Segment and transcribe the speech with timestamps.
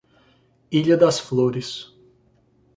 [0.71, 1.93] Ilha das Flores